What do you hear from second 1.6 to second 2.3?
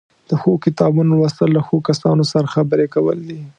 ښو کسانو